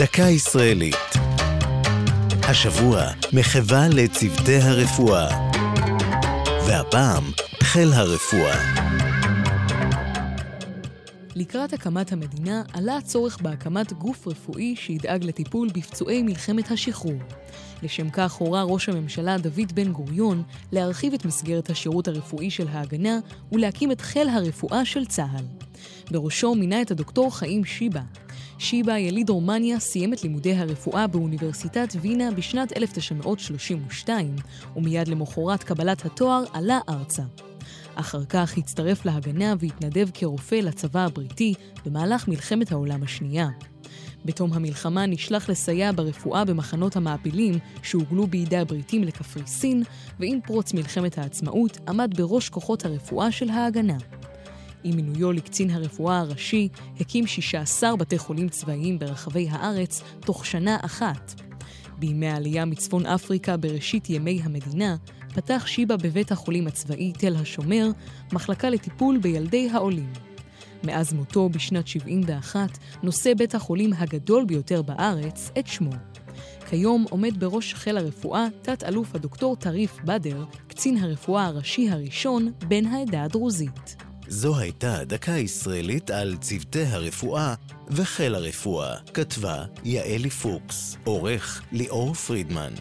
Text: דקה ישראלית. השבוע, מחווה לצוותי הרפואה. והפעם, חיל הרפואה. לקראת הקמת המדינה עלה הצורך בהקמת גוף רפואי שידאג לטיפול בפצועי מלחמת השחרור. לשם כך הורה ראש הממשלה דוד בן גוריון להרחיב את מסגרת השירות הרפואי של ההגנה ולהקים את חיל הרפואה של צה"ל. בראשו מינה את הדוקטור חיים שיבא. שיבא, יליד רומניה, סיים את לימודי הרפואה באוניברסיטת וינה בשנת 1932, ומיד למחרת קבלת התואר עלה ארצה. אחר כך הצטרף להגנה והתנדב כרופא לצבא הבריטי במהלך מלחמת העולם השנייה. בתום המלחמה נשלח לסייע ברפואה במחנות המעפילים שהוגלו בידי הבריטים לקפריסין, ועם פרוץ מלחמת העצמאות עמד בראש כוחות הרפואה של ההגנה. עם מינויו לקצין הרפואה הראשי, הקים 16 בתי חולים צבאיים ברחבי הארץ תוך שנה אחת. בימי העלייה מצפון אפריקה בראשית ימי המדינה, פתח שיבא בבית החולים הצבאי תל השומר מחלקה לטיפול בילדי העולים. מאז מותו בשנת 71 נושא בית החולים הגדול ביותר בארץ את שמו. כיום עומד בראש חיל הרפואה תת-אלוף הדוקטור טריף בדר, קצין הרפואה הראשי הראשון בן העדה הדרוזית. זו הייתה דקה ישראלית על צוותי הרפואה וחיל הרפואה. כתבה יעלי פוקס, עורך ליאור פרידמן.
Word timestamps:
דקה 0.00 0.22
ישראלית. 0.22 0.96
השבוע, 2.42 3.06
מחווה 3.32 3.88
לצוותי 3.88 4.56
הרפואה. 4.56 5.50
והפעם, 6.66 7.24
חיל 7.62 7.92
הרפואה. 7.92 8.56
לקראת 11.36 11.72
הקמת 11.72 12.12
המדינה 12.12 12.62
עלה 12.72 12.96
הצורך 12.96 13.38
בהקמת 13.42 13.92
גוף 13.92 14.28
רפואי 14.28 14.76
שידאג 14.76 15.24
לטיפול 15.24 15.68
בפצועי 15.74 16.22
מלחמת 16.22 16.70
השחרור. 16.70 17.20
לשם 17.82 18.10
כך 18.10 18.32
הורה 18.32 18.62
ראש 18.62 18.88
הממשלה 18.88 19.38
דוד 19.38 19.72
בן 19.74 19.92
גוריון 19.92 20.42
להרחיב 20.72 21.14
את 21.14 21.24
מסגרת 21.24 21.70
השירות 21.70 22.08
הרפואי 22.08 22.50
של 22.50 22.68
ההגנה 22.68 23.18
ולהקים 23.52 23.92
את 23.92 24.00
חיל 24.00 24.28
הרפואה 24.28 24.84
של 24.84 25.06
צה"ל. 25.06 25.44
בראשו 26.10 26.54
מינה 26.54 26.82
את 26.82 26.90
הדוקטור 26.90 27.36
חיים 27.36 27.64
שיבא. 27.64 28.00
שיבא, 28.60 28.98
יליד 28.98 29.30
רומניה, 29.30 29.80
סיים 29.80 30.12
את 30.12 30.22
לימודי 30.22 30.54
הרפואה 30.54 31.06
באוניברסיטת 31.06 31.88
וינה 32.00 32.30
בשנת 32.30 32.76
1932, 32.76 34.36
ומיד 34.76 35.08
למחרת 35.08 35.62
קבלת 35.62 36.04
התואר 36.04 36.44
עלה 36.52 36.78
ארצה. 36.88 37.22
אחר 37.94 38.24
כך 38.24 38.58
הצטרף 38.58 39.04
להגנה 39.04 39.54
והתנדב 39.58 40.08
כרופא 40.14 40.54
לצבא 40.54 41.00
הבריטי 41.00 41.54
במהלך 41.86 42.28
מלחמת 42.28 42.72
העולם 42.72 43.02
השנייה. 43.02 43.48
בתום 44.24 44.52
המלחמה 44.52 45.06
נשלח 45.06 45.50
לסייע 45.50 45.92
ברפואה 45.92 46.44
במחנות 46.44 46.96
המעפילים 46.96 47.54
שהוגלו 47.82 48.26
בידי 48.26 48.56
הבריטים 48.56 49.04
לקפריסין, 49.04 49.82
ועם 50.20 50.40
פרוץ 50.40 50.74
מלחמת 50.74 51.18
העצמאות 51.18 51.78
עמד 51.88 52.14
בראש 52.16 52.48
כוחות 52.48 52.84
הרפואה 52.84 53.32
של 53.32 53.50
ההגנה. 53.50 53.96
עם 54.84 54.96
מינויו 54.96 55.32
לקצין 55.32 55.70
הרפואה 55.70 56.18
הראשי, 56.18 56.68
הקים 57.00 57.26
16 57.26 57.96
בתי 57.96 58.18
חולים 58.18 58.48
צבאיים 58.48 58.98
ברחבי 58.98 59.48
הארץ 59.50 60.02
תוך 60.20 60.46
שנה 60.46 60.76
אחת. 60.84 61.40
בימי 61.98 62.28
העלייה 62.28 62.64
מצפון 62.64 63.06
אפריקה 63.06 63.56
בראשית 63.56 64.10
ימי 64.10 64.40
המדינה, 64.44 64.96
פתח 65.34 65.64
שיבא 65.66 65.96
בבית 65.96 66.32
החולים 66.32 66.66
הצבאי 66.66 67.12
תל 67.12 67.36
השומר 67.36 67.90
מחלקה 68.32 68.70
לטיפול 68.70 69.18
בילדי 69.18 69.68
העולים. 69.72 70.12
מאז 70.84 71.12
מותו 71.12 71.48
בשנת 71.48 71.86
71 71.86 72.78
נושא 73.02 73.34
בית 73.34 73.54
החולים 73.54 73.92
הגדול 73.92 74.44
ביותר 74.44 74.82
בארץ 74.82 75.50
את 75.58 75.66
שמו. 75.66 75.92
כיום 76.68 77.06
עומד 77.10 77.40
בראש 77.40 77.74
חיל 77.74 77.96
הרפואה 77.96 78.46
תת-אלוף 78.62 79.14
הדוקטור 79.14 79.56
טריף 79.56 79.98
בדר, 80.04 80.44
קצין 80.68 80.96
הרפואה 80.96 81.44
הראשי 81.46 81.90
הראשון 81.90 82.52
בן 82.68 82.86
העדה 82.86 83.24
הדרוזית. 83.24 83.96
זו 84.32 84.58
הייתה 84.58 85.04
דקה 85.04 85.32
ישראלית 85.32 86.10
על 86.10 86.36
צוותי 86.40 86.82
הרפואה 86.84 87.54
וחיל 87.88 88.34
הרפואה. 88.34 88.96
כתבה 89.14 89.64
יעלי 89.84 90.30
פוקס, 90.30 90.96
עורך 91.04 91.62
ליאור 91.72 92.14
פרידמן. 92.14 92.72